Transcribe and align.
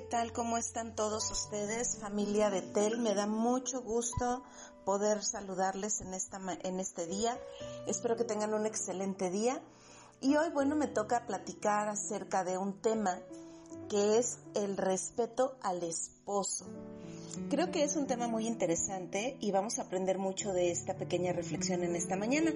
¿qué 0.00 0.06
tal? 0.06 0.32
¿Cómo 0.32 0.56
están 0.56 0.94
todos 0.94 1.30
ustedes? 1.30 1.98
Familia 1.98 2.48
Betel, 2.48 2.98
me 3.00 3.14
da 3.14 3.26
mucho 3.26 3.82
gusto 3.82 4.42
poder 4.86 5.22
saludarles 5.22 6.00
en, 6.00 6.14
esta, 6.14 6.40
en 6.62 6.80
este 6.80 7.06
día. 7.06 7.38
Espero 7.86 8.16
que 8.16 8.24
tengan 8.24 8.54
un 8.54 8.64
excelente 8.64 9.28
día. 9.28 9.60
Y 10.22 10.36
hoy, 10.36 10.48
bueno, 10.54 10.74
me 10.74 10.86
toca 10.86 11.26
platicar 11.26 11.90
acerca 11.90 12.44
de 12.44 12.56
un 12.56 12.80
tema 12.80 13.20
que 13.90 14.16
es 14.16 14.38
el 14.54 14.78
respeto 14.78 15.58
al 15.60 15.82
esposo. 15.82 16.64
Creo 17.48 17.70
que 17.70 17.84
es 17.84 17.96
un 17.96 18.06
tema 18.06 18.28
muy 18.28 18.46
interesante 18.46 19.36
y 19.40 19.50
vamos 19.52 19.78
a 19.78 19.82
aprender 19.82 20.18
mucho 20.18 20.52
de 20.52 20.70
esta 20.70 20.94
pequeña 20.96 21.32
reflexión 21.32 21.84
en 21.84 21.94
esta 21.94 22.16
mañana. 22.16 22.52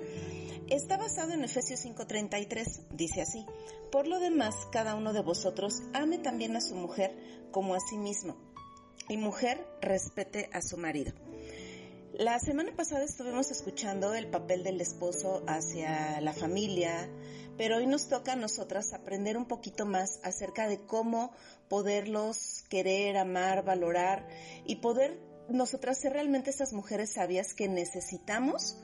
Está 0.69 0.97
basado 0.97 1.33
en 1.33 1.45
Efesios 1.45 1.80
5:33, 1.84 2.80
dice 2.91 3.20
así, 3.23 3.47
por 3.92 4.06
lo 4.06 4.19
demás, 4.19 4.55
cada 4.73 4.95
uno 4.95 5.12
de 5.12 5.23
vosotros 5.23 5.83
ame 5.92 6.19
también 6.19 6.56
a 6.56 6.60
su 6.60 6.74
mujer 6.74 7.14
como 7.50 7.74
a 7.74 7.80
sí 7.80 7.98
mismo, 7.98 8.37
y 9.09 9.16
mujer 9.16 9.64
respete 9.80 10.48
a 10.53 10.61
su 10.61 10.77
marido. 10.77 11.12
La 12.19 12.39
semana 12.39 12.70
pasada 12.77 13.03
estuvimos 13.03 13.51
escuchando 13.51 14.15
el 14.15 14.29
papel 14.29 14.62
del 14.62 14.81
esposo 14.81 15.43
hacia 15.48 16.21
la 16.21 16.33
familia, 16.33 17.11
pero 17.59 17.79
hoy 17.79 17.89
nos 17.89 18.09
toca 18.09 18.34
a 18.34 18.37
nosotras 18.37 18.93
aprender 18.93 19.37
un 19.37 19.47
poquito 19.47 19.84
más 19.84 20.21
acerca 20.23 20.69
de 20.69 20.79
cómo 20.87 21.33
poderlos 21.69 22.62
querer, 22.69 23.17
amar, 23.17 23.65
valorar 23.65 24.29
y 24.65 24.77
poder 24.77 25.19
nosotras 25.48 25.98
ser 25.98 26.12
realmente 26.12 26.51
esas 26.51 26.73
mujeres 26.73 27.15
sabias 27.15 27.53
que 27.53 27.67
necesitamos 27.67 28.78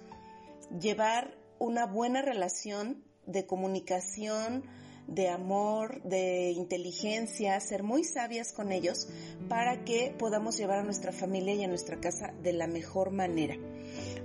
llevar 0.80 1.38
una 1.60 1.86
buena 1.86 2.22
relación 2.22 3.04
de 3.26 3.46
comunicación, 3.46 4.64
de 5.10 5.28
amor, 5.28 6.00
de 6.02 6.52
inteligencia, 6.52 7.58
ser 7.60 7.82
muy 7.82 8.04
sabias 8.04 8.52
con 8.52 8.72
ellos 8.72 9.08
para 9.48 9.84
que 9.84 10.14
podamos 10.16 10.56
llevar 10.56 10.78
a 10.78 10.84
nuestra 10.84 11.12
familia 11.12 11.54
y 11.54 11.64
a 11.64 11.68
nuestra 11.68 12.00
casa 12.00 12.32
de 12.42 12.52
la 12.52 12.68
mejor 12.68 13.10
manera. 13.10 13.56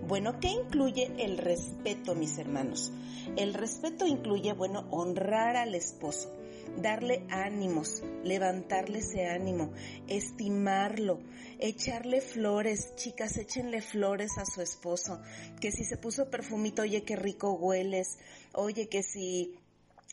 Bueno, 0.07 0.39
¿qué 0.39 0.49
incluye 0.49 1.11
el 1.17 1.39
respeto, 1.39 2.13
mis 2.13 2.37
hermanos? 2.37 2.91
El 3.35 3.55
respeto 3.55 4.05
incluye, 4.05 4.53
bueno, 4.53 4.87
honrar 4.91 5.55
al 5.55 5.73
esposo, 5.73 6.31
darle 6.79 7.25
ánimos, 7.29 8.03
levantarle 8.23 8.99
ese 8.99 9.25
ánimo, 9.25 9.71
estimarlo, 10.07 11.19
echarle 11.59 12.21
flores, 12.21 12.95
chicas, 12.95 13.37
échenle 13.37 13.81
flores 13.81 14.37
a 14.37 14.45
su 14.45 14.61
esposo, 14.61 15.19
que 15.59 15.71
si 15.71 15.83
se 15.83 15.97
puso 15.97 16.29
perfumito, 16.29 16.83
oye, 16.83 17.03
qué 17.03 17.15
rico 17.15 17.53
hueles, 17.53 18.19
oye, 18.53 18.87
que 18.87 19.01
si 19.01 19.55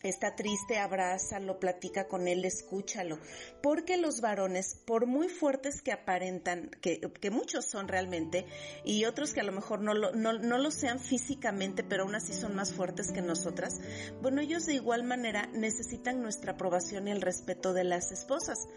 está 0.03 0.35
triste, 0.35 0.79
abrázalo, 0.79 1.59
platica 1.59 2.09
con 2.09 2.29
él, 2.29 2.45
escúchalo. 2.45 3.19
Porque 3.63 3.97
los 3.97 4.21
varones, 4.21 4.75
por 4.85 5.07
muy 5.07 5.29
fuertes 5.29 5.83
que 5.83 5.93
aparentan, 5.93 6.71
que, 6.81 7.31
muchos 7.31 7.67
son 7.67 7.89
realmente, 7.89 8.47
y 8.85 9.05
otros 9.05 9.33
que 9.33 9.41
a 9.41 9.45
lo 9.45 9.53
mejor 9.53 9.81
no 9.81 9.95
lo, 9.95 10.13
no, 10.13 10.33
lo 10.33 10.71
sean 10.71 11.01
físicamente, 11.01 11.83
pero 11.83 12.05
aún 12.05 12.15
así 12.15 12.33
son 12.33 12.55
más 12.55 12.73
fuertes 12.73 13.13
que 13.13 13.23
nosotras, 13.23 13.81
bueno, 14.21 14.41
ellos 14.41 14.67
de 14.67 14.75
igual 14.75 15.05
manera 15.05 15.47
necesitan 15.53 16.21
nuestra 16.21 16.53
aprobación 16.53 17.09
y 17.09 17.13
el 17.13 17.23
respeto 17.23 17.73
de 17.73 17.85
las 17.85 18.13
esposas. 18.13 18.69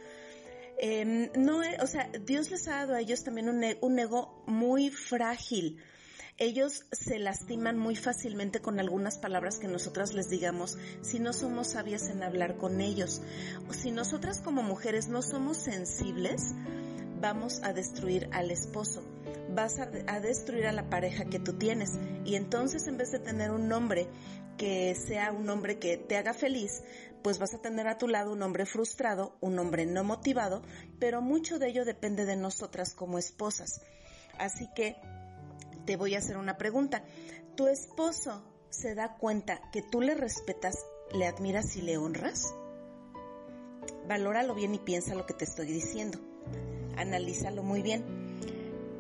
Em, 0.78 1.30
no, 1.36 1.62
o 1.82 1.88
sea, 1.88 2.10
Dios 2.26 2.52
les 2.52 2.68
ha 2.68 2.78
dado 2.78 2.96
a 2.96 3.00
ellos 3.00 3.24
también 3.24 3.50
un, 3.50 3.64
e, 3.64 3.78
un 3.82 3.98
ego 3.98 4.44
muy 4.46 4.90
frágil 4.90 5.82
ellos 6.38 6.86
se 6.92 7.18
lastiman 7.18 7.78
muy 7.78 7.96
fácilmente 7.96 8.60
con 8.60 8.80
algunas 8.80 9.18
palabras 9.18 9.58
que 9.58 9.70
nosotras 9.70 10.14
les 10.14 10.30
digamos 10.30 10.78
si 11.02 11.20
no 11.20 11.32
somos 11.32 11.68
sabias 11.68 12.10
en 12.10 12.24
hablar 12.24 12.58
con 12.58 12.82
ellos. 12.82 13.22
O 13.70 13.74
si 13.74 13.92
nosotras 13.92 14.42
como 14.42 14.62
mujeres 14.62 15.08
no 15.08 15.22
somos 15.22 15.58
sensibles, 15.58 16.54
vamos 17.22 17.62
a 17.64 17.72
destruir 17.72 18.30
al 18.34 18.52
esposo, 18.52 19.02
vas 19.50 19.80
a, 19.80 20.20
destruir 20.20 20.68
a 20.68 20.74
la 20.74 20.90
pareja 20.90 21.26
que 21.26 21.40
tú 21.40 21.54
tienes. 21.54 21.92
Y 22.26 22.36
entonces 22.36 22.88
en 22.88 22.98
vez 22.98 23.12
de 23.12 23.20
tener 23.20 23.52
un 23.52 23.72
hombre 23.72 24.10
que 24.58 24.94
sea 24.96 25.32
un 25.32 25.50
hombre 25.50 25.80
que 25.80 25.98
te 25.98 26.18
haga 26.18 26.34
feliz, 26.34 26.84
pues 27.24 27.40
vas 27.40 27.54
a 27.54 27.62
tener 27.62 27.88
a 27.88 27.98
tu 27.98 28.10
lado 28.10 28.34
un 28.34 28.44
hombre 28.44 28.66
frustrado, 28.66 29.38
un 29.40 29.58
hombre 29.58 29.86
no 29.86 30.04
motivado, 30.04 30.62
pero 31.00 31.22
mucho 31.22 31.60
de 31.60 31.70
ello 31.70 31.86
depende 31.86 32.26
de 32.26 32.36
nosotras 32.36 32.94
como 32.94 33.18
esposas. 33.18 33.82
Así 34.38 34.70
que 34.76 34.98
te 35.86 35.96
voy 35.96 36.16
a 36.16 36.20
hacer 36.20 36.38
una 36.38 36.58
pregunta. 36.58 37.04
¿Tu 37.56 37.68
esposo 37.68 38.44
se 38.70 38.96
da 38.96 39.16
cuenta 39.18 39.62
que 39.72 39.82
tú 39.82 40.02
le 40.02 40.16
respetas, 40.16 40.76
le 41.14 41.28
admiras 41.28 41.76
y 41.76 41.82
le 41.82 41.98
honras? 41.98 42.54
Valóralo 44.08 44.54
bien 44.54 44.76
y 44.76 44.80
piensa 44.80 45.16
lo 45.16 45.26
que 45.26 45.34
te 45.34 45.46
estoy 45.46 45.68
diciendo. 45.68 46.20
Analízalo 46.98 47.64
muy 47.64 47.82
bien. 47.82 48.26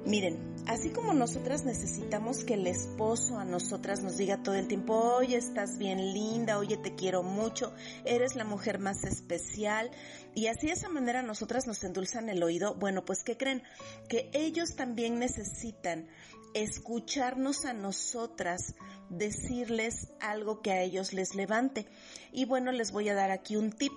Miren, 0.06 0.56
así 0.68 0.91
como 0.91 1.13
nosotras 1.13 1.66
necesitamos 1.66 2.44
que 2.44 2.53
el 2.53 2.68
esposo 2.68 3.40
a 3.40 3.44
nosotras 3.44 4.03
nos 4.03 4.18
diga 4.18 4.44
todo 4.44 4.53
el 4.53 4.68
tiempo, 4.68 4.94
oye, 4.94 5.35
estás 5.35 5.79
bien 5.79 6.13
linda, 6.13 6.59
oye, 6.59 6.78
te 6.78 6.94
quiero 6.94 7.24
mucho, 7.24 7.74
eres 8.06 8.35
la 8.35 8.44
mujer 8.44 8.78
más 8.78 9.03
especial, 9.03 9.90
y 10.35 10.45
así 10.45 10.68
de 10.68 10.74
esa 10.74 10.90
manera 10.90 11.24
nosotras 11.24 11.66
nos 11.66 11.84
endulzan 11.84 12.29
el 12.29 12.44
oído, 12.44 12.75
bueno, 12.75 13.03
pues 13.03 13.24
¿qué 13.24 13.35
creen? 13.35 13.63
Que 14.07 14.29
ellos 14.34 14.75
también 14.75 15.18
necesitan 15.18 16.07
escucharnos 16.55 17.66
a 17.66 17.73
nosotras, 17.73 18.75
decirles 19.09 20.09
algo 20.21 20.61
que 20.61 20.71
a 20.71 20.81
ellos 20.81 21.13
les 21.13 21.35
levante. 21.35 21.85
Y 22.31 22.45
bueno, 22.45 22.71
les 22.71 22.91
voy 22.91 23.09
a 23.09 23.13
dar 23.13 23.29
aquí 23.29 23.57
un 23.57 23.71
tip. 23.71 23.93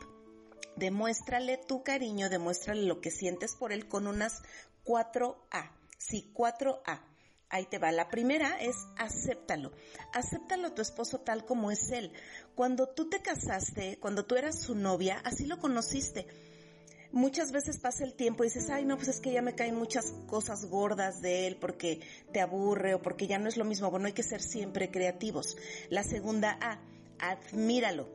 Demuéstrale 0.77 1.57
tu 1.57 1.83
cariño, 1.83 2.29
demuéstrale 2.29 2.83
lo 2.83 3.01
que 3.01 3.11
sientes 3.11 3.55
por 3.55 3.73
él 3.73 3.89
con 3.89 4.07
unas 4.07 4.43
4A. 4.85 5.71
Sí, 5.99 6.31
4A. 6.35 7.01
Ahí 7.49 7.65
te 7.67 7.79
va. 7.79 7.93
La 7.93 8.11
primera 8.11 8.61
es 8.61 8.77
acéptalo. 8.97 9.73
Acéptalo 10.13 10.69
a 10.69 10.75
tu 10.75 10.83
esposo 10.83 11.21
tal 11.21 11.47
como 11.47 11.71
es 11.71 11.91
él. 11.93 12.13
Cuando 12.55 12.89
tú 12.89 13.09
te 13.09 13.23
casaste, 13.23 13.99
cuando 14.01 14.27
tú 14.27 14.35
eras 14.35 14.61
su 14.61 14.75
novia, 14.75 15.21
así 15.25 15.47
lo 15.47 15.59
conociste 15.59 16.27
muchas 17.13 17.53
veces 17.53 17.79
pasa 17.79 18.05
el 18.05 18.15
tiempo 18.15 18.45
y 18.45 18.49
dices, 18.49 18.71
ay, 18.71 18.85
no, 18.85 18.97
pues 18.97 19.09
es 19.09 19.21
que 19.21 19.33
ya 19.33 19.43
me 19.43 19.55
caen 19.55 19.77
muchas 19.77 20.13
cosas 20.27 20.67
gordas 20.67 21.21
de 21.21 21.47
él 21.47 21.57
porque 21.57 22.01
te 22.33 22.41
aburre 22.41 22.95
o 22.95 23.03
porque 23.03 23.27
ya 23.27 23.39
no 23.39 23.49
es 23.49 23.57
lo 23.57 23.65
mismo. 23.65 23.91
Bueno, 23.91 24.07
hay 24.07 24.13
que 24.13 24.23
ser 24.23 24.43
siempre 24.43 24.91
creativos. 24.91 25.57
La 25.91 26.03
segunda 26.03 26.59
A, 26.61 26.81
admíralo. 27.19 28.09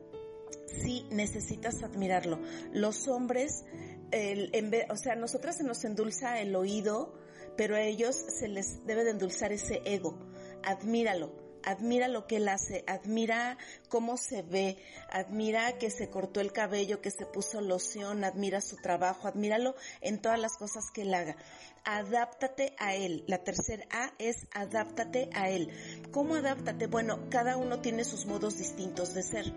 Sí, 0.82 1.06
necesitas 1.10 1.82
admirarlo. 1.82 2.40
Los 2.72 3.08
hombres, 3.08 3.64
el, 4.10 4.50
en 4.52 4.72
o 4.90 4.96
sea, 4.96 5.12
a 5.12 5.16
nosotras 5.16 5.56
se 5.56 5.64
nos 5.64 5.84
endulza 5.84 6.40
el 6.40 6.54
oído, 6.56 7.18
pero 7.56 7.76
a 7.76 7.82
ellos 7.82 8.16
se 8.16 8.48
les 8.48 8.84
debe 8.86 9.04
de 9.04 9.10
endulzar 9.10 9.52
ese 9.52 9.82
ego. 9.84 10.18
Admíralo 10.62 11.43
admira 11.64 12.08
lo 12.08 12.26
que 12.26 12.36
él 12.36 12.48
hace, 12.48 12.84
admira 12.86 13.58
cómo 13.88 14.16
se 14.16 14.42
ve, 14.42 14.78
admira 15.10 15.78
que 15.78 15.90
se 15.90 16.08
cortó 16.10 16.40
el 16.40 16.52
cabello, 16.52 17.00
que 17.00 17.10
se 17.10 17.26
puso 17.26 17.60
loción, 17.60 18.24
admira 18.24 18.60
su 18.60 18.76
trabajo, 18.76 19.28
admíralo 19.28 19.74
en 20.00 20.20
todas 20.20 20.38
las 20.38 20.56
cosas 20.56 20.84
que 20.92 21.02
él 21.02 21.14
haga. 21.14 21.36
Adáptate 21.84 22.74
a 22.78 22.94
él. 22.94 23.24
La 23.26 23.38
tercera 23.38 23.86
A 23.90 24.12
es 24.18 24.46
adáptate 24.52 25.28
a 25.34 25.50
él. 25.50 25.70
¿Cómo 26.12 26.36
adáptate? 26.36 26.86
Bueno, 26.86 27.28
cada 27.30 27.56
uno 27.56 27.80
tiene 27.80 28.04
sus 28.04 28.26
modos 28.26 28.56
distintos 28.58 29.14
de 29.14 29.22
ser. 29.22 29.52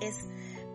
Es 0.00 0.14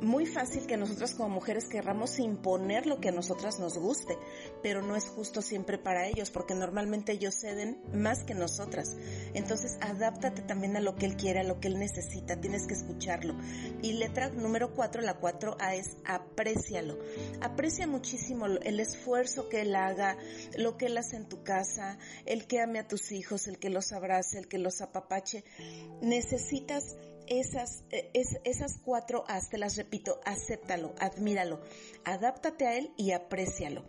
muy 0.02 0.26
fácil 0.26 0.66
que 0.66 0.78
nosotras 0.78 1.14
como 1.14 1.30
mujeres 1.30 1.66
querramos 1.66 2.20
imponer 2.20 2.86
lo 2.86 3.00
que 3.00 3.10
a 3.10 3.12
nosotras 3.12 3.60
nos 3.60 3.78
guste, 3.78 4.18
pero 4.64 4.82
no 4.82 4.96
es 4.96 5.06
justo 5.06 5.42
siempre 5.42 5.78
para 5.78 6.08
ellos, 6.08 6.32
porque 6.32 6.54
normalmente 6.54 7.12
ellos 7.14 7.36
ceden 7.36 7.82
más 7.94 8.24
que 8.24 8.34
nosotras. 8.34 8.96
Entonces, 9.34 9.78
adáptate 9.82 10.42
también 10.42 10.78
a 10.78 10.82
lo 10.82 10.96
que 10.96 11.06
él 11.06 11.16
quiere, 11.16 11.42
a 11.42 11.44
lo 11.44 11.60
que 11.60 11.68
él 11.68 11.80
necesita, 11.80 12.40
tienes 12.40 12.68
que 12.68 12.74
escucharlo. 12.74 13.36
Y 13.82 13.94
letra 13.94 14.30
número 14.30 14.74
cuatro, 14.74 15.02
la 15.02 15.16
cuatro 15.16 15.58
A 15.60 15.76
es 15.76 15.98
aprécialo. 16.06 16.98
Aprecia 17.42 17.88
muchísimo 17.88 18.46
el 18.46 18.80
esfuerzo 18.80 19.50
que 19.50 19.62
él 19.62 19.76
haga, 19.76 20.18
lo 20.58 20.78
que 20.78 20.88
él 20.88 20.98
hace 20.98 21.18
en 21.18 21.28
tu 21.28 21.44
casa, 21.44 21.98
el 22.26 22.48
que 22.48 22.62
ame 22.62 22.80
a 22.80 22.88
tus 22.88 23.12
hijos, 23.12 23.48
el 23.48 23.60
que 23.60 23.70
los 23.70 23.92
abrace, 23.92 24.40
el 24.40 24.48
que 24.48 24.58
los 24.58 24.82
apapache. 24.82 25.44
Necesitas 26.02 26.96
esas, 27.30 27.84
eh, 27.92 28.12
esas 28.44 28.80
cuatro 28.84 29.24
As, 29.28 29.50
te 29.50 29.58
las 29.58 29.76
repito, 29.78 30.20
acéptalo, 30.26 30.94
admíralo, 31.00 31.60
adáptate 32.04 32.68
a 32.68 32.76
él 32.76 32.94
y 32.98 33.12
aprécialo. 33.12 33.86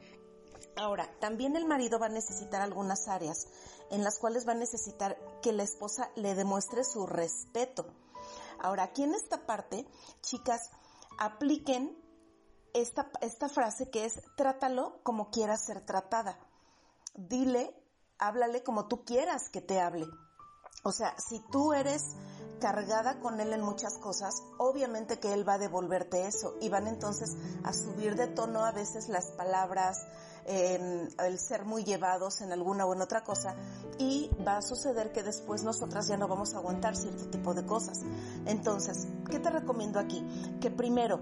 Ahora, 0.77 1.11
también 1.21 1.57
el 1.57 1.67
marido 1.67 1.99
va 1.99 2.07
a 2.07 2.11
necesitar 2.11 2.63
algunas 2.63 3.09
áreas 3.09 3.49
en 3.91 4.05
las 4.05 4.19
cuales 4.19 4.47
va 4.47 4.53
a 4.53 4.57
necesitar 4.57 5.19
que 5.43 5.53
la 5.53 5.63
esposa 5.63 6.11
le 6.15 6.35
demuestre 6.35 6.85
su 6.85 7.07
respeto. 7.07 7.87
Ahora, 8.61 8.85
aquí 8.85 9.03
en 9.03 9.15
esta 9.15 9.47
parte, 9.47 9.87
chicas, 10.23 10.71
apliquen 11.19 11.99
esta, 12.73 13.11
esta 13.21 13.49
frase 13.49 13.91
que 13.91 14.05
es 14.05 14.21
trátalo 14.37 15.01
como 15.03 15.31
quieras 15.31 15.65
ser 15.65 15.85
tratada. 15.85 16.39
Dile, 17.15 17.75
háblale 18.19 18.63
como 18.63 18.87
tú 18.87 19.05
quieras 19.05 19.49
que 19.51 19.61
te 19.61 19.81
hable. 19.81 20.07
O 20.85 20.93
sea, 20.93 21.15
si 21.19 21.41
tú 21.51 21.73
eres 21.73 22.03
cargada 22.61 23.19
con 23.19 23.41
él 23.41 23.53
en 23.53 23.63
muchas 23.63 23.99
cosas, 23.99 24.43
obviamente 24.59 25.19
que 25.19 25.33
él 25.33 25.49
va 25.49 25.55
a 25.55 25.59
devolverte 25.59 26.27
eso 26.27 26.55
y 26.61 26.69
van 26.69 26.87
entonces 26.87 27.37
a 27.65 27.73
subir 27.73 28.15
de 28.15 28.29
tono 28.29 28.65
a 28.65 28.73
veces 28.73 29.09
las 29.09 29.33
palabras, 29.33 30.07
el 30.47 31.39
ser 31.39 31.65
muy 31.65 31.85
llevados 31.85 32.41
en 32.41 32.53
alguna 32.53 32.87
o 32.87 32.95
en 32.95 33.03
otra 33.03 33.23
cosa 33.23 33.55
y 33.99 34.31
va 34.47 34.59
a 34.59 34.63
suceder 34.63 35.13
que 35.13 35.23
después 35.23 35.63
nosotras 35.63 36.09
ya 36.09 36.17
no 36.17 36.29
vamos 36.29 36.55
a 36.55 36.59
aguantar 36.59 36.97
cierto 36.97 37.29
tipo 37.29 37.55
de 37.55 37.65
cosas. 37.65 38.01
Entonces, 38.47 39.09
¿qué 39.31 39.39
te 39.39 39.51
recomiendo 39.51 39.99
aquí? 39.99 40.25
Que 40.61 40.71
primero, 40.71 41.21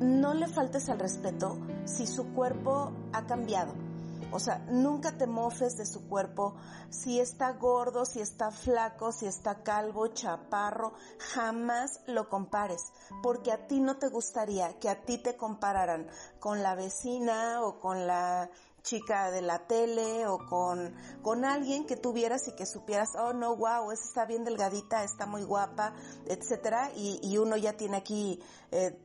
no 0.00 0.34
le 0.34 0.48
faltes 0.48 0.88
al 0.88 0.98
respeto 0.98 1.58
si 1.84 2.06
su 2.06 2.32
cuerpo 2.32 2.92
ha 3.12 3.26
cambiado 3.26 3.89
o 4.32 4.38
sea, 4.38 4.58
nunca 4.68 5.16
te 5.16 5.26
mofes 5.26 5.76
de 5.76 5.86
su 5.86 6.08
cuerpo. 6.08 6.54
Si 6.90 7.20
está 7.20 7.52
gordo, 7.52 8.04
si 8.04 8.20
está 8.20 8.50
flaco, 8.50 9.12
si 9.12 9.26
está 9.26 9.62
calvo, 9.62 10.08
chaparro, 10.08 10.94
jamás 11.18 12.00
lo 12.06 12.28
compares. 12.28 12.92
Porque 13.22 13.52
a 13.52 13.66
ti 13.66 13.80
no 13.80 13.96
te 13.96 14.08
gustaría 14.08 14.78
que 14.78 14.88
a 14.88 15.02
ti 15.02 15.18
te 15.18 15.36
compararan 15.36 16.08
con 16.38 16.62
la 16.62 16.74
vecina 16.74 17.62
o 17.62 17.80
con 17.80 18.06
la 18.06 18.50
chica 18.82 19.30
de 19.30 19.42
la 19.42 19.66
tele 19.66 20.26
o 20.26 20.38
con, 20.38 20.94
con 21.22 21.44
alguien 21.44 21.86
que 21.86 21.96
tuvieras 21.96 22.48
y 22.48 22.52
que 22.52 22.66
supieras, 22.66 23.10
oh 23.18 23.32
no, 23.32 23.56
wow, 23.56 23.90
esa 23.90 24.04
está 24.04 24.24
bien 24.24 24.44
delgadita, 24.44 25.04
está 25.04 25.26
muy 25.26 25.42
guapa, 25.42 25.94
etcétera, 26.26 26.90
y, 26.96 27.20
y 27.22 27.36
uno 27.38 27.56
ya 27.56 27.76
tiene 27.76 27.98
aquí 27.98 28.40
eh, 28.70 28.98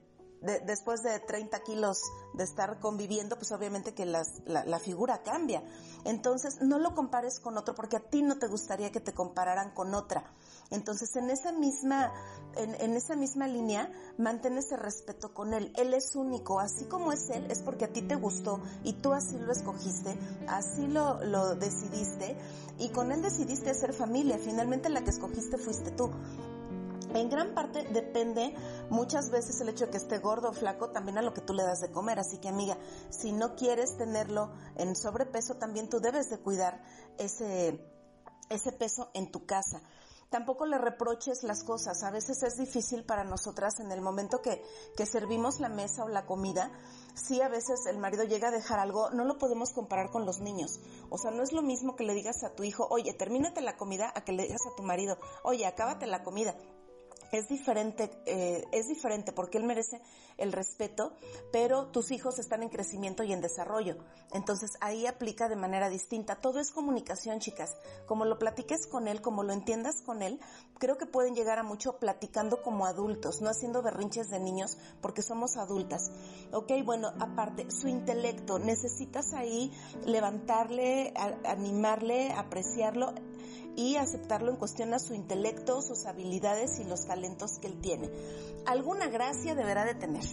después 0.46 1.02
de 1.02 1.20
30 1.20 1.60
kilos 1.62 2.02
de 2.34 2.44
estar 2.44 2.80
conviviendo, 2.80 3.36
pues 3.38 3.52
obviamente 3.52 3.94
que 3.94 4.06
la, 4.06 4.80
figura 4.80 5.24
cambia. 5.24 5.64
Entonces, 6.04 6.62
no 6.62 6.78
lo 6.78 6.94
compares 6.94 7.40
con 7.40 7.58
otro 7.58 7.74
porque 7.74 7.98
a 7.98 8.00
ti 8.00 8.22
no 8.22 8.38
te 8.38 8.48
gustaría 8.48 8.92
que 8.92 9.00
te 9.00 9.14
compararan 9.14 9.72
con 9.72 9.94
otra. 9.94 10.24
Entonces, 10.70 11.16
en 11.16 11.30
esa 11.30 11.52
misma, 11.52 12.12
en, 12.56 12.96
esa 12.96 13.16
misma 13.16 13.48
línea, 13.48 13.92
mantén 14.18 14.58
ese 14.58 14.78
respeto 14.78 15.34
con 15.34 15.54
él. 15.54 15.72
Él 15.76 15.94
es 15.94 16.16
único, 16.16 16.60
así 16.60 16.86
como 16.86 17.12
es 17.12 17.30
él, 17.30 17.50
es 17.50 17.62
porque 17.62 17.86
a 17.86 17.94
ti 17.94 18.02
te 18.02 18.16
gustó 18.16 18.62
y 18.84 18.94
tú 18.94 19.14
así 19.14 19.38
lo 19.38 19.52
escogiste, 19.52 20.18
así 20.48 20.88
lo, 20.88 21.24
lo 21.24 21.56
decidiste 21.56 22.38
y 22.78 22.90
con 22.90 23.12
él 23.12 23.22
decidiste 23.22 23.70
hacer 23.70 23.94
familia. 23.94 24.38
Finalmente 24.38 24.90
la 24.90 25.04
que 25.04 25.10
escogiste 25.10 25.58
fuiste 25.58 25.92
tú. 25.92 26.12
En 27.16 27.30
gran 27.30 27.54
parte 27.54 27.84
depende 27.94 28.54
muchas 28.90 29.30
veces 29.30 29.62
el 29.62 29.70
hecho 29.70 29.86
de 29.86 29.92
que 29.92 29.98
esté 29.98 30.20
gordo 30.20 30.50
o 30.50 30.54
flaco 30.54 30.90
también 30.90 31.18
a 31.18 31.22
lo 31.22 31.34
que 31.34 31.40
tú 31.40 31.54
le 31.54 31.64
das 31.64 31.80
de 31.80 31.90
comer. 31.90 32.20
Así 32.20 32.40
que 32.40 32.50
amiga, 32.50 32.78
si 33.10 33.32
no 33.32 33.56
quieres 33.56 33.96
tenerlo 33.98 34.52
en 34.76 34.98
sobrepeso, 34.98 35.56
también 35.56 35.90
tú 35.90 36.02
debes 36.02 36.30
de 36.30 36.40
cuidar 36.40 36.84
ese, 37.18 37.80
ese 38.50 38.72
peso 38.74 39.12
en 39.14 39.32
tu 39.32 39.46
casa. 39.46 39.82
Tampoco 40.30 40.66
le 40.66 40.78
reproches 40.78 41.44
las 41.44 41.64
cosas. 41.64 42.04
A 42.04 42.12
veces 42.12 42.44
es 42.44 42.58
difícil 42.58 43.06
para 43.06 43.24
nosotras 43.24 43.80
en 43.80 43.94
el 43.94 44.02
momento 44.02 44.42
que, 44.42 44.62
que 44.98 45.06
servimos 45.06 45.62
la 45.62 45.70
mesa 45.70 46.04
o 46.04 46.10
la 46.10 46.26
comida. 46.26 46.70
Si 47.14 47.42
a 47.42 47.48
veces 47.48 47.86
el 47.86 47.98
marido 47.98 48.26
llega 48.26 48.50
a 48.50 48.52
dejar 48.52 48.80
algo, 48.80 49.10
no 49.12 49.24
lo 49.24 49.38
podemos 49.38 49.72
comparar 49.72 50.12
con 50.12 50.26
los 50.26 50.42
niños. 50.42 50.82
O 51.10 51.18
sea, 51.18 51.32
no 51.32 51.44
es 51.44 51.54
lo 51.54 51.62
mismo 51.62 51.96
que 51.96 52.04
le 52.04 52.14
digas 52.14 52.44
a 52.44 52.54
tu 52.56 52.64
hijo, 52.64 52.86
oye, 52.90 53.14
termínate 53.14 53.62
la 53.62 53.78
comida, 53.78 54.12
a 54.14 54.26
que 54.26 54.34
le 54.34 54.44
digas 54.44 54.66
a 54.70 54.76
tu 54.76 54.84
marido, 54.84 55.18
oye, 55.44 55.66
acábate 55.66 56.08
la 56.08 56.24
comida 56.24 56.58
es 57.36 57.48
diferente, 57.48 58.10
eh, 58.26 58.64
es 58.72 58.88
diferente 58.88 59.32
porque 59.32 59.58
él 59.58 59.64
merece 59.64 60.02
el 60.38 60.52
respeto, 60.52 61.14
pero 61.52 61.88
tus 61.88 62.12
hijos 62.12 62.40
están 62.40 62.64
en 62.64 62.70
crecimiento 62.70 63.24
y 63.24 63.34
en 63.34 63.42
desarrollo. 63.42 63.98
Entonces 64.34 64.72
ahí 64.82 65.08
aplica 65.08 65.48
de 65.48 65.56
manera 65.56 65.90
distinta. 65.90 66.36
Todo 66.36 66.60
es 66.60 66.72
comunicación, 66.72 67.40
chicas. 67.40 67.76
Como 68.06 68.26
lo 68.26 68.38
platiques 68.38 68.88
con 68.88 69.08
él, 69.08 69.22
como 69.22 69.44
lo 69.44 69.54
entiendas 69.54 70.02
con 70.02 70.22
él, 70.22 70.40
creo 70.80 70.98
que 70.98 71.06
pueden 71.06 71.36
llegar 71.36 71.60
a 71.60 71.64
mucho 71.64 71.98
platicando 72.00 72.62
como 72.62 72.86
adultos, 72.86 73.42
no 73.42 73.50
haciendo 73.50 73.82
berrinches 73.82 74.30
de 74.30 74.40
niños 74.40 74.78
porque 75.02 75.22
somos 75.22 75.58
adultas. 75.58 76.12
Ok, 76.52 76.72
bueno, 76.84 77.14
aparte, 77.20 77.68
su 77.72 77.88
intelecto, 77.88 78.60
necesitas 78.60 79.34
ahí 79.34 79.72
levantarle, 80.06 81.14
animarle, 81.46 82.32
apreciarlo 82.34 83.14
y 83.76 83.96
aceptarlo 83.98 84.52
en 84.52 84.58
cuestión 84.58 84.94
a 84.94 85.00
su 85.00 85.14
intelecto, 85.14 85.82
sus 85.82 86.06
habilidades 86.06 86.80
y 86.80 86.84
los 86.84 87.06
talentos 87.06 87.60
que 87.60 87.68
él 87.68 87.80
tiene. 87.82 88.10
Alguna 88.66 89.08
gracia 89.08 89.56
deberá 89.56 89.86
de 89.86 89.96
tener, 89.96 90.24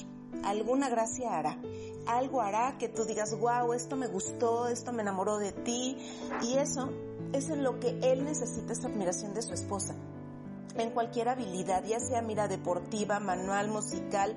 alguna 0.44 0.88
gracia 0.88 1.38
hará. 1.38 1.60
Algo 2.06 2.40
hará 2.40 2.78
que 2.78 2.88
tú 2.88 3.04
digas, 3.04 3.38
wow, 3.38 3.72
esto 3.72 3.96
me 3.96 4.08
gustó, 4.08 4.68
esto 4.68 4.92
me 4.92 5.02
enamoró 5.02 5.38
de 5.38 5.52
ti 5.52 5.96
y 6.42 6.54
eso 6.54 6.90
es 7.32 7.48
en 7.48 7.62
lo 7.62 7.78
que 7.78 7.98
él 8.02 8.24
necesita 8.24 8.72
esa 8.72 8.88
admiración 8.88 9.34
de 9.34 9.42
su 9.42 9.54
esposa 9.54 9.94
en 10.76 10.90
cualquier 10.90 11.28
habilidad, 11.28 11.84
ya 11.84 12.00
sea 12.00 12.22
mira 12.22 12.48
deportiva, 12.48 13.20
manual, 13.20 13.68
musical, 13.68 14.34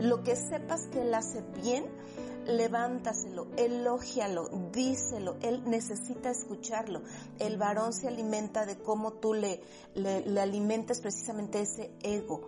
lo 0.00 0.22
que 0.22 0.36
sepas 0.36 0.86
que 0.88 1.02
él 1.02 1.14
hace 1.14 1.42
bien, 1.62 1.86
levántaselo, 2.48 3.46
elógialo, 3.56 4.48
díselo, 4.72 5.36
él 5.42 5.62
necesita 5.66 6.30
escucharlo. 6.30 7.02
El 7.38 7.58
varón 7.58 7.92
se 7.92 8.08
alimenta 8.08 8.66
de 8.66 8.78
cómo 8.78 9.12
tú 9.12 9.34
le, 9.34 9.60
le, 9.94 10.22
le 10.22 10.40
alimentes 10.40 11.00
precisamente 11.00 11.60
ese 11.60 11.92
ego. 12.02 12.42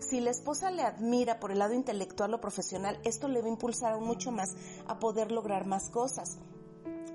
Si 0.00 0.20
la 0.20 0.30
esposa 0.30 0.70
le 0.70 0.82
admira 0.82 1.38
por 1.38 1.52
el 1.52 1.60
lado 1.60 1.74
intelectual 1.74 2.34
o 2.34 2.40
profesional, 2.40 2.98
esto 3.04 3.28
le 3.28 3.40
va 3.40 3.46
a 3.46 3.50
impulsar 3.50 4.00
mucho 4.00 4.32
más 4.32 4.54
a 4.88 4.98
poder 4.98 5.30
lograr 5.30 5.66
más 5.66 5.90
cosas. 5.90 6.38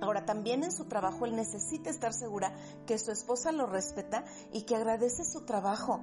Ahora, 0.01 0.25
también 0.25 0.63
en 0.63 0.71
su 0.71 0.85
trabajo 0.85 1.25
él 1.25 1.35
necesita 1.35 1.89
estar 1.89 2.13
segura 2.13 2.53
que 2.85 2.97
su 2.97 3.11
esposa 3.11 3.51
lo 3.51 3.65
respeta 3.65 4.23
y 4.53 4.63
que 4.63 4.75
agradece 4.75 5.23
su 5.25 5.45
trabajo. 5.45 6.01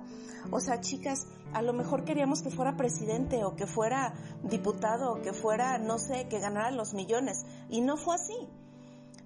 O 0.50 0.60
sea, 0.60 0.80
chicas, 0.80 1.26
a 1.52 1.62
lo 1.62 1.72
mejor 1.72 2.04
queríamos 2.04 2.42
que 2.42 2.50
fuera 2.50 2.76
presidente 2.76 3.44
o 3.44 3.54
que 3.54 3.66
fuera 3.66 4.14
diputado 4.42 5.12
o 5.12 5.22
que 5.22 5.32
fuera, 5.32 5.78
no 5.78 5.98
sé, 5.98 6.28
que 6.28 6.40
ganara 6.40 6.70
los 6.70 6.94
millones. 6.94 7.44
Y 7.68 7.80
no 7.80 7.96
fue 7.96 8.16
así 8.16 8.48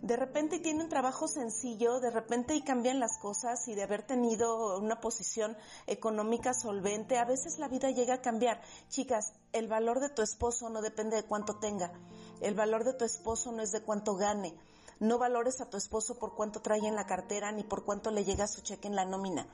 de 0.02 0.16
repente 0.16 0.60
tiene 0.60 0.84
un 0.84 0.88
trabajo 0.88 1.26
sencillo, 1.26 1.98
de 2.00 2.10
repente 2.10 2.54
y 2.54 2.62
cambian 2.62 3.00
las 3.00 3.18
cosas 3.18 3.66
y 3.66 3.74
de 3.74 3.82
haber 3.82 4.02
tenido 4.02 4.78
una 4.78 5.00
posición 5.00 5.56
económica 5.86 6.54
solvente, 6.54 7.18
a 7.18 7.24
veces 7.24 7.58
la 7.58 7.68
vida 7.68 7.90
llega 7.90 8.14
a 8.14 8.22
cambiar. 8.22 8.60
Chicas, 8.88 9.32
el 9.52 9.66
valor 9.66 9.98
de 10.00 10.08
tu 10.08 10.22
esposo 10.22 10.68
no 10.70 10.82
depende 10.82 11.16
de 11.16 11.24
cuánto 11.24 11.56
tenga, 11.56 11.92
el 12.40 12.54
valor 12.54 12.84
de 12.84 12.94
tu 12.94 13.04
esposo 13.04 13.50
no 13.50 13.62
es 13.62 13.72
de 13.72 13.82
cuánto 13.82 14.14
gane. 14.14 14.54
No 15.00 15.18
valores 15.18 15.60
a 15.60 15.70
tu 15.70 15.76
esposo 15.76 16.18
por 16.18 16.34
cuánto 16.34 16.60
trae 16.60 16.86
en 16.86 16.96
la 16.96 17.06
cartera 17.06 17.52
ni 17.52 17.62
por 17.62 17.84
cuánto 17.84 18.10
le 18.10 18.24
llega 18.24 18.46
su 18.46 18.62
cheque 18.62 18.88
en 18.88 18.96
la 18.96 19.04
nómina. 19.04 19.46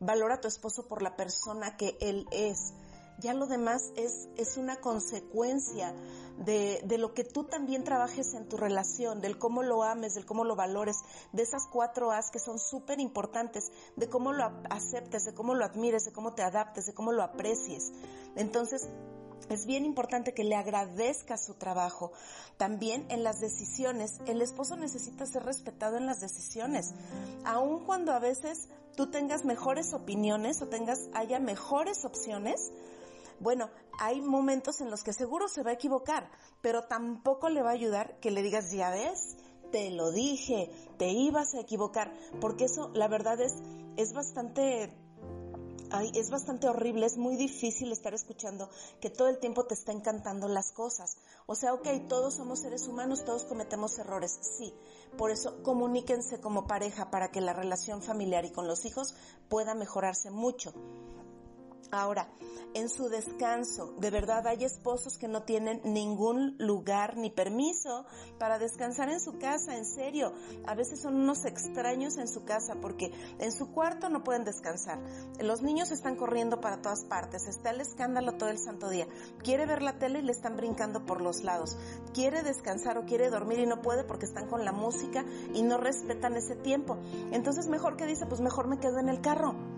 Valora 0.00 0.36
a 0.36 0.40
tu 0.40 0.48
esposo 0.48 0.86
por 0.86 1.02
la 1.02 1.16
persona 1.16 1.76
que 1.76 1.96
él 2.00 2.26
es 2.30 2.74
ya 3.18 3.32
lo 3.32 3.46
demás 3.46 3.92
es, 3.96 4.28
es 4.36 4.56
una 4.56 4.76
consecuencia 4.76 5.94
de, 6.38 6.80
de, 6.84 6.98
lo 6.98 7.14
que 7.14 7.22
tú 7.24 7.44
también 7.44 7.84
trabajes 7.84 8.34
en 8.34 8.48
tu 8.48 8.56
relación, 8.56 9.20
del 9.20 9.38
cómo 9.38 9.62
lo 9.62 9.84
ames, 9.84 10.14
del 10.14 10.26
cómo 10.26 10.44
lo 10.44 10.56
valores, 10.56 10.96
de 11.32 11.42
esas 11.42 11.66
cuatro 11.70 12.10
A's 12.10 12.30
que 12.30 12.40
son 12.40 12.58
súper 12.58 13.00
importantes, 13.00 13.70
de 13.96 14.08
cómo 14.08 14.32
lo 14.32 14.50
aceptes, 14.68 15.24
de 15.24 15.34
cómo 15.34 15.54
lo 15.54 15.64
admires, 15.64 16.04
de 16.04 16.12
cómo 16.12 16.34
te 16.34 16.42
adaptes, 16.42 16.86
de 16.86 16.94
cómo 16.94 17.12
lo 17.12 17.22
aprecies. 17.22 17.92
Entonces, 18.34 18.88
es 19.50 19.66
bien 19.66 19.84
importante 19.84 20.34
que 20.34 20.44
le 20.44 20.56
agradezca 20.56 21.36
su 21.36 21.54
trabajo. 21.54 22.12
También 22.56 23.06
en 23.10 23.24
las 23.24 23.40
decisiones, 23.40 24.20
el 24.26 24.42
esposo 24.42 24.76
necesita 24.76 25.26
ser 25.26 25.44
respetado 25.44 25.96
en 25.96 26.06
las 26.06 26.20
decisiones, 26.20 26.94
aun 27.44 27.84
cuando 27.84 28.12
a 28.12 28.18
veces 28.18 28.68
tú 28.96 29.10
tengas 29.10 29.44
mejores 29.44 29.92
opiniones 29.92 30.62
o 30.62 30.68
tengas 30.68 31.08
haya 31.14 31.40
mejores 31.40 32.04
opciones, 32.04 32.70
bueno, 33.40 33.68
hay 33.98 34.20
momentos 34.20 34.80
en 34.80 34.90
los 34.90 35.02
que 35.02 35.12
seguro 35.12 35.48
se 35.48 35.62
va 35.62 35.70
a 35.70 35.74
equivocar, 35.74 36.30
pero 36.60 36.84
tampoco 36.84 37.48
le 37.48 37.62
va 37.62 37.70
a 37.70 37.74
ayudar 37.74 38.18
que 38.20 38.30
le 38.30 38.42
digas, 38.42 38.70
ya 38.70 38.90
ves, 38.90 39.36
te 39.72 39.90
lo 39.90 40.12
dije, 40.12 40.70
te 40.98 41.08
ibas 41.08 41.54
a 41.54 41.60
equivocar, 41.60 42.12
porque 42.40 42.64
eso 42.64 42.90
la 42.94 43.08
verdad 43.08 43.40
es, 43.40 43.54
es 43.96 44.12
bastante 44.12 44.96
Ay, 45.96 46.10
es 46.16 46.28
bastante 46.28 46.68
horrible, 46.68 47.06
es 47.06 47.16
muy 47.16 47.36
difícil 47.36 47.92
estar 47.92 48.14
escuchando 48.14 48.68
que 49.00 49.10
todo 49.10 49.28
el 49.28 49.38
tiempo 49.38 49.64
te 49.64 49.74
está 49.74 49.92
encantando 49.92 50.48
las 50.48 50.72
cosas. 50.72 51.18
O 51.46 51.54
sea, 51.54 51.72
ok, 51.72 51.86
todos 52.08 52.34
somos 52.34 52.58
seres 52.58 52.88
humanos, 52.88 53.24
todos 53.24 53.44
cometemos 53.44 53.96
errores, 54.00 54.36
sí. 54.42 54.74
Por 55.16 55.30
eso 55.30 55.62
comuníquense 55.62 56.40
como 56.40 56.66
pareja 56.66 57.12
para 57.12 57.30
que 57.30 57.40
la 57.40 57.52
relación 57.52 58.02
familiar 58.02 58.44
y 58.44 58.50
con 58.50 58.66
los 58.66 58.84
hijos 58.86 59.14
pueda 59.48 59.76
mejorarse 59.76 60.32
mucho. 60.32 60.74
Ahora, 61.90 62.28
en 62.74 62.88
su 62.88 63.08
descanso. 63.08 63.94
De 63.98 64.10
verdad, 64.10 64.46
hay 64.46 64.64
esposos 64.64 65.16
que 65.16 65.28
no 65.28 65.44
tienen 65.44 65.80
ningún 65.84 66.56
lugar 66.58 67.16
ni 67.16 67.30
permiso 67.30 68.04
para 68.38 68.58
descansar 68.58 69.08
en 69.08 69.20
su 69.20 69.38
casa, 69.38 69.76
en 69.76 69.86
serio. 69.86 70.32
A 70.66 70.74
veces 70.74 71.00
son 71.00 71.14
unos 71.14 71.44
extraños 71.44 72.18
en 72.18 72.28
su 72.28 72.44
casa 72.44 72.74
porque 72.80 73.12
en 73.38 73.52
su 73.52 73.70
cuarto 73.72 74.08
no 74.10 74.24
pueden 74.24 74.44
descansar. 74.44 74.98
Los 75.40 75.62
niños 75.62 75.92
están 75.92 76.16
corriendo 76.16 76.60
para 76.60 76.82
todas 76.82 77.04
partes, 77.04 77.46
está 77.46 77.70
el 77.70 77.80
escándalo 77.80 78.32
todo 78.32 78.50
el 78.50 78.58
santo 78.58 78.90
día. 78.90 79.06
Quiere 79.42 79.66
ver 79.66 79.80
la 79.80 79.98
tele 79.98 80.18
y 80.18 80.22
le 80.22 80.32
están 80.32 80.56
brincando 80.56 81.06
por 81.06 81.20
los 81.20 81.44
lados. 81.44 81.78
Quiere 82.12 82.42
descansar 82.42 82.98
o 82.98 83.06
quiere 83.06 83.30
dormir 83.30 83.60
y 83.60 83.66
no 83.66 83.82
puede 83.82 84.02
porque 84.02 84.26
están 84.26 84.48
con 84.48 84.64
la 84.64 84.72
música 84.72 85.24
y 85.54 85.62
no 85.62 85.78
respetan 85.78 86.34
ese 86.34 86.56
tiempo. 86.56 86.98
Entonces 87.30 87.68
mejor 87.68 87.96
que 87.96 88.06
dice, 88.06 88.26
pues 88.26 88.40
mejor 88.40 88.66
me 88.66 88.78
quedo 88.80 88.98
en 88.98 89.08
el 89.08 89.20
carro 89.20 89.73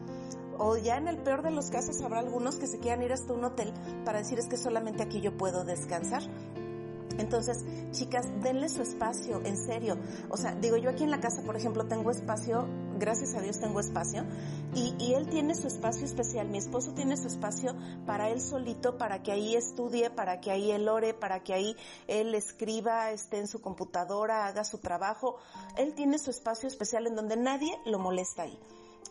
o 0.58 0.76
ya 0.76 0.96
en 0.96 1.08
el 1.08 1.18
peor 1.18 1.42
de 1.42 1.50
los 1.50 1.70
casos 1.70 2.00
habrá 2.02 2.20
algunos 2.20 2.56
que 2.56 2.66
se 2.66 2.78
quieran 2.78 3.02
ir 3.02 3.12
hasta 3.12 3.32
un 3.32 3.44
hotel 3.44 3.72
para 4.04 4.18
decir 4.18 4.38
es 4.38 4.46
que 4.46 4.56
solamente 4.56 5.02
aquí 5.02 5.20
yo 5.20 5.36
puedo 5.36 5.64
descansar. 5.64 6.22
Entonces, 7.18 7.64
chicas, 7.92 8.26
denle 8.42 8.68
su 8.68 8.82
espacio, 8.82 9.40
en 9.44 9.56
serio. 9.56 9.96
O 10.28 10.36
sea, 10.36 10.54
digo, 10.54 10.76
yo 10.76 10.90
aquí 10.90 11.04
en 11.04 11.10
la 11.10 11.20
casa, 11.20 11.42
por 11.42 11.56
ejemplo, 11.56 11.86
tengo 11.86 12.10
espacio, 12.10 12.66
gracias 12.98 13.34
a 13.34 13.40
Dios 13.40 13.58
tengo 13.58 13.80
espacio, 13.80 14.24
y, 14.74 15.14
él 15.14 15.28
tiene 15.28 15.54
su 15.54 15.66
espacio 15.66 16.04
especial, 16.04 16.48
mi 16.48 16.58
esposo 16.58 16.92
tiene 16.92 17.16
su 17.16 17.28
espacio 17.28 17.74
para 18.04 18.28
él 18.28 18.40
solito, 18.40 18.98
para 18.98 19.22
que 19.22 19.32
ahí 19.32 19.56
estudie, 19.56 20.10
para 20.10 20.40
que 20.40 20.50
ahí 20.50 20.70
él 20.70 20.88
ore, 20.88 21.14
para 21.14 21.42
que 21.42 21.54
ahí 21.54 21.76
él 22.06 22.34
escriba, 22.34 23.10
esté 23.12 23.38
en 23.38 23.48
su 23.48 23.62
computadora, 23.62 24.46
haga 24.46 24.64
su 24.64 24.78
trabajo. 24.78 25.36
Él 25.78 25.94
tiene 25.94 26.18
su 26.18 26.30
espacio 26.30 26.68
especial 26.68 27.06
en 27.06 27.16
donde 27.16 27.36
nadie 27.36 27.78
lo 27.86 27.98
molesta 27.98 28.42
ahí 28.42 28.58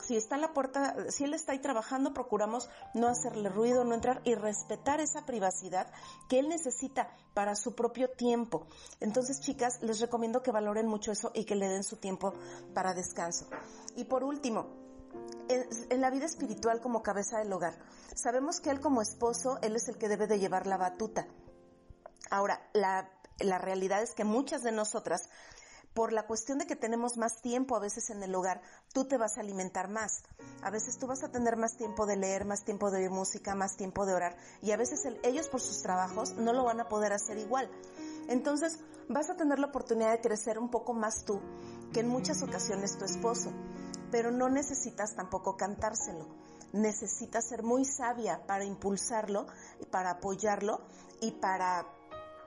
si 0.03 0.15
está 0.15 0.35
en 0.35 0.41
la 0.41 0.53
puerta, 0.53 0.95
si 1.09 1.23
él 1.23 1.33
está 1.33 1.53
ahí 1.53 1.59
trabajando, 1.59 2.13
procuramos 2.13 2.69
no 2.93 3.07
hacerle 3.07 3.49
ruido, 3.49 3.83
no 3.83 3.95
entrar 3.95 4.21
y 4.23 4.35
respetar 4.35 4.99
esa 4.99 5.25
privacidad 5.25 5.91
que 6.29 6.39
él 6.39 6.49
necesita 6.49 7.09
para 7.33 7.55
su 7.55 7.75
propio 7.75 8.09
tiempo. 8.09 8.67
Entonces, 8.99 9.41
chicas, 9.41 9.79
les 9.81 9.99
recomiendo 9.99 10.41
que 10.41 10.51
valoren 10.51 10.87
mucho 10.87 11.11
eso 11.11 11.31
y 11.33 11.45
que 11.45 11.55
le 11.55 11.67
den 11.67 11.83
su 11.83 11.97
tiempo 11.97 12.33
para 12.73 12.93
descanso. 12.93 13.47
Y 13.95 14.05
por 14.05 14.23
último, 14.23 14.67
en, 15.47 16.01
la 16.01 16.09
vida 16.09 16.25
espiritual 16.25 16.81
como 16.81 17.03
cabeza 17.03 17.39
del 17.39 17.51
hogar, 17.53 17.77
sabemos 18.15 18.59
que 18.59 18.69
él 18.69 18.79
como 18.79 19.01
esposo, 19.01 19.59
él 19.61 19.75
es 19.75 19.87
el 19.87 19.97
que 19.97 20.09
debe 20.09 20.27
de 20.27 20.39
llevar 20.39 20.67
la 20.67 20.77
batuta. 20.77 21.27
Ahora, 22.29 22.69
la, 22.73 23.09
la 23.39 23.57
realidad 23.57 24.01
es 24.01 24.13
que 24.13 24.23
muchas 24.23 24.63
de 24.63 24.71
nosotras 24.71 25.29
por 25.95 26.11
la 26.11 26.27
cuestión 26.27 26.57
de 26.57 26.67
que 26.67 26.75
tenemos 26.75 27.17
más 27.17 27.41
tiempo 27.41 27.75
a 27.75 27.79
veces 27.79 28.09
en 28.09 28.21
el 28.21 28.35
hogar, 28.35 28.61
tú 28.93 29.05
te 29.05 29.17
vas 29.17 29.37
a 29.37 29.39
alimentar 29.39 29.89
más. 29.89 30.23
A 30.61 30.69
veces 30.69 30.97
tú 30.99 31.07
vas 31.07 31.23
a 31.23 31.31
tener 31.31 31.55
más 31.55 31.77
tiempo 31.77 32.05
de 32.05 32.17
leer, 32.17 32.43
más 32.43 32.65
tiempo 32.65 32.91
de 32.91 32.97
oír 32.97 33.09
música, 33.09 33.55
más 33.55 33.77
tiempo 33.77 34.05
de 34.05 34.13
orar. 34.13 34.35
Y 34.61 34.71
a 34.71 34.77
veces 34.77 35.07
ellos 35.23 35.47
por 35.47 35.61
sus 35.61 35.81
trabajos 35.81 36.33
no 36.33 36.51
lo 36.51 36.65
van 36.65 36.81
a 36.81 36.89
poder 36.89 37.13
hacer 37.13 37.37
igual. 37.37 37.71
Entonces 38.27 38.77
vas 39.07 39.29
a 39.29 39.37
tener 39.37 39.57
la 39.57 39.67
oportunidad 39.67 40.11
de 40.11 40.19
crecer 40.19 40.59
un 40.59 40.69
poco 40.69 40.93
más 40.93 41.23
tú 41.23 41.39
que 41.93 42.01
en 42.01 42.09
muchas 42.09 42.43
ocasiones 42.43 42.97
tu 42.97 43.05
esposo. 43.05 43.53
Pero 44.11 44.31
no 44.31 44.49
necesitas 44.49 45.15
tampoco 45.15 45.55
cantárselo. 45.55 46.27
Necesitas 46.73 47.47
ser 47.47 47.63
muy 47.63 47.85
sabia 47.85 48.45
para 48.45 48.65
impulsarlo, 48.65 49.47
para 49.91 50.11
apoyarlo 50.11 50.81
y 51.21 51.31
para 51.31 51.87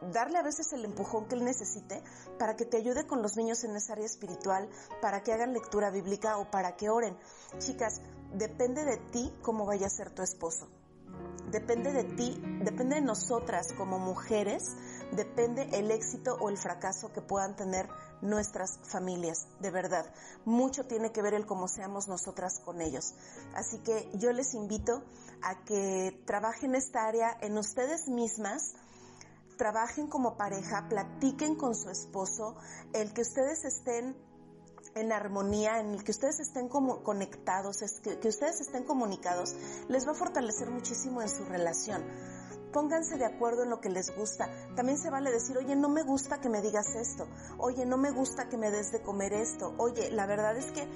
darle 0.01 0.39
a 0.39 0.43
veces 0.43 0.73
el 0.73 0.85
empujón 0.85 1.27
que 1.27 1.35
él 1.35 1.45
necesite 1.45 2.03
para 2.39 2.57
que 2.57 2.65
te 2.65 2.77
ayude 2.77 3.07
con 3.07 3.23
los 3.23 3.37
niños 3.37 3.65
en 3.65 3.77
esa 3.77 3.95
área 3.95 4.07
espiritual, 4.07 4.69
para 5.01 5.23
que 5.23 5.33
hagan 5.33 5.53
lectura 5.53 5.91
bíblica 5.91 6.39
o 6.39 6.51
para 6.51 6.77
que 6.77 6.91
oren. 6.91 7.17
Chicas, 7.59 8.01
depende 8.33 8.85
de 8.85 8.97
ti 8.97 9.33
cómo 9.43 9.67
vaya 9.67 9.87
a 9.87 9.91
ser 9.91 10.11
tu 10.11 10.23
esposo. 10.23 10.69
Depende 11.51 11.93
de 11.93 12.05
ti, 12.05 12.39
depende 12.63 12.97
de 12.97 13.01
nosotras 13.01 13.73
como 13.73 13.99
mujeres, 13.99 14.77
depende 15.13 15.63
el 15.73 15.91
éxito 15.91 16.37
o 16.39 16.51
el 16.51 16.59
fracaso 16.59 17.11
que 17.11 17.23
puedan 17.23 17.57
tener 17.57 17.89
nuestras 18.21 18.79
familias, 18.83 19.47
de 19.59 19.71
verdad. 19.71 20.13
Mucho 20.45 20.85
tiene 20.85 21.11
que 21.11 21.23
ver 21.23 21.33
el 21.33 21.47
cómo 21.47 21.67
seamos 21.67 22.07
nosotras 22.07 22.61
con 22.63 22.83
ellos. 22.83 23.15
Así 23.55 23.79
que 23.79 24.11
yo 24.15 24.31
les 24.33 24.53
invito 24.53 25.03
a 25.41 25.65
que 25.65 26.23
trabajen 26.27 26.75
esta 26.75 27.07
área 27.07 27.39
en 27.41 27.57
ustedes 27.57 28.09
mismas, 28.09 28.75
trabajen 29.59 30.07
como 30.07 30.39
pareja, 30.39 30.89
platiquen 30.89 31.57
con 31.57 31.75
su 31.75 31.91
esposo, 31.91 32.57
el 32.95 33.13
que 33.13 33.21
ustedes 33.21 33.65
estén 33.65 34.17
en 34.95 35.13
armonía, 35.13 35.81
en 35.81 35.91
el 35.91 36.05
que 36.05 36.13
ustedes 36.13 36.41
estén 36.41 36.69
como 36.69 37.03
conectados, 37.03 37.79
que, 38.03 38.19
que 38.19 38.29
ustedes 38.29 38.61
estén 38.61 38.85
comunicados, 38.85 39.55
les 39.89 40.07
va 40.07 40.13
a 40.13 40.15
fortalecer 40.15 40.71
muchísimo 40.71 41.21
en 41.21 41.29
su 41.29 41.45
relación. 41.45 42.03
Pónganse 42.73 43.17
de 43.17 43.25
acuerdo 43.25 43.65
en 43.65 43.71
lo 43.71 43.81
que 43.81 43.89
les 43.89 44.15
gusta. 44.15 44.49
También 44.77 44.99
se 44.99 45.11
vale 45.11 45.31
decir, 45.31 45.57
oye, 45.57 45.75
no 45.75 45.89
me 45.89 46.03
gusta 46.03 46.41
que 46.41 46.49
me 46.49 46.61
digas 46.61 46.95
esto. 46.95 47.27
Oye, 47.59 47.87
no 47.87 47.97
me 47.97 48.11
gusta 48.11 48.49
que 48.49 48.59
me 48.59 48.71
des 48.71 48.93
de 48.93 49.01
comer 49.01 49.33
esto. 49.33 49.75
Oye, 49.79 50.11
la 50.11 50.27
verdad 50.27 50.57
es 50.57 50.71
que 50.73 50.87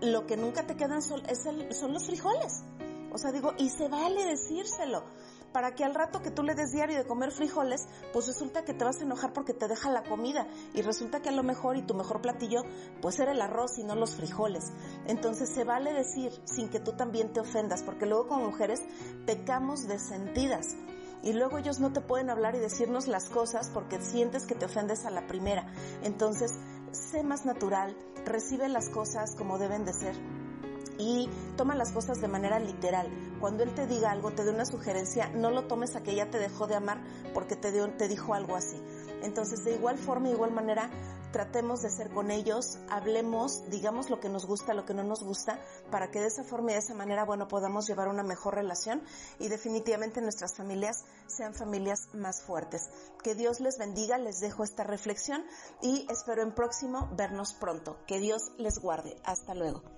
lo 0.00 0.26
que 0.26 0.36
nunca 0.36 0.66
te 0.66 0.76
quedan 0.76 1.02
son, 1.02 1.22
es 1.26 1.42
son 1.76 1.92
los 1.92 2.06
frijoles. 2.06 2.64
O 3.12 3.18
sea, 3.18 3.30
digo, 3.30 3.52
y 3.58 3.68
se 3.70 3.88
vale 3.88 4.24
decírselo 4.24 5.02
para 5.52 5.74
que 5.74 5.84
al 5.84 5.94
rato 5.94 6.22
que 6.22 6.30
tú 6.30 6.42
le 6.42 6.54
des 6.54 6.72
diario 6.72 6.96
de 6.96 7.06
comer 7.06 7.32
frijoles, 7.32 7.86
pues 8.12 8.26
resulta 8.26 8.64
que 8.64 8.74
te 8.74 8.84
vas 8.84 9.00
a 9.00 9.04
enojar 9.04 9.32
porque 9.32 9.54
te 9.54 9.68
deja 9.68 9.90
la 9.90 10.02
comida 10.02 10.46
y 10.74 10.82
resulta 10.82 11.20
que 11.20 11.28
a 11.28 11.32
lo 11.32 11.42
mejor 11.42 11.76
y 11.76 11.82
tu 11.82 11.94
mejor 11.94 12.20
platillo 12.20 12.62
pues 13.00 13.18
era 13.18 13.32
el 13.32 13.40
arroz 13.40 13.78
y 13.78 13.84
no 13.84 13.94
los 13.94 14.14
frijoles. 14.14 14.72
Entonces 15.06 15.50
se 15.54 15.64
vale 15.64 15.92
decir 15.92 16.32
sin 16.44 16.68
que 16.68 16.80
tú 16.80 16.92
también 16.92 17.32
te 17.32 17.40
ofendas, 17.40 17.82
porque 17.82 18.06
luego 18.06 18.28
como 18.28 18.46
mujeres 18.46 18.80
pecamos 19.26 19.86
de 19.86 19.98
sentidas 19.98 20.66
y 21.22 21.32
luego 21.32 21.58
ellos 21.58 21.80
no 21.80 21.92
te 21.92 22.00
pueden 22.00 22.30
hablar 22.30 22.54
y 22.54 22.60
decirnos 22.60 23.08
las 23.08 23.28
cosas 23.28 23.70
porque 23.72 24.00
sientes 24.00 24.46
que 24.46 24.54
te 24.54 24.66
ofendes 24.66 25.04
a 25.04 25.10
la 25.10 25.26
primera. 25.26 25.66
Entonces, 26.02 26.52
sé 26.92 27.22
más 27.22 27.44
natural, 27.44 27.96
recibe 28.24 28.68
las 28.68 28.88
cosas 28.88 29.34
como 29.36 29.58
deben 29.58 29.84
de 29.84 29.92
ser 29.92 30.14
y 30.98 31.28
toma 31.56 31.74
las 31.74 31.92
cosas 31.92 32.20
de 32.20 32.28
manera 32.28 32.58
literal. 32.58 33.08
Cuando 33.40 33.62
él 33.62 33.74
te 33.74 33.86
diga 33.86 34.10
algo, 34.10 34.32
te 34.32 34.44
dé 34.44 34.50
una 34.50 34.66
sugerencia, 34.66 35.28
no 35.28 35.50
lo 35.50 35.66
tomes 35.66 35.94
a 35.96 36.02
que 36.02 36.10
ella 36.10 36.30
te 36.30 36.38
dejó 36.38 36.66
de 36.66 36.74
amar 36.74 37.00
porque 37.34 37.56
te, 37.56 37.70
te 37.70 38.08
dijo 38.08 38.34
algo 38.34 38.56
así. 38.56 38.82
Entonces, 39.22 39.64
de 39.64 39.74
igual 39.74 39.98
forma, 39.98 40.28
de 40.28 40.34
igual 40.34 40.52
manera, 40.52 40.90
tratemos 41.32 41.82
de 41.82 41.90
ser 41.90 42.10
con 42.10 42.30
ellos, 42.30 42.78
hablemos, 42.88 43.68
digamos 43.70 44.10
lo 44.10 44.20
que 44.20 44.28
nos 44.28 44.46
gusta, 44.46 44.74
lo 44.74 44.84
que 44.84 44.94
no 44.94 45.04
nos 45.04 45.22
gusta, 45.22 45.60
para 45.90 46.10
que 46.10 46.20
de 46.20 46.26
esa 46.26 46.44
forma 46.44 46.70
y 46.70 46.74
de 46.74 46.80
esa 46.80 46.94
manera, 46.94 47.24
bueno, 47.24 47.48
podamos 47.48 47.86
llevar 47.86 48.08
una 48.08 48.22
mejor 48.22 48.54
relación 48.54 49.02
y 49.38 49.48
definitivamente 49.48 50.20
nuestras 50.20 50.56
familias 50.56 51.04
sean 51.26 51.54
familias 51.54 52.08
más 52.12 52.42
fuertes. 52.42 52.88
Que 53.22 53.34
Dios 53.34 53.60
les 53.60 53.78
bendiga, 53.78 54.18
les 54.18 54.40
dejo 54.40 54.64
esta 54.64 54.84
reflexión 54.84 55.44
y 55.82 56.06
espero 56.10 56.42
en 56.42 56.54
próximo 56.54 57.08
vernos 57.16 57.54
pronto. 57.54 57.98
Que 58.06 58.18
Dios 58.18 58.52
les 58.56 58.78
guarde. 58.78 59.16
Hasta 59.24 59.54
luego. 59.54 59.97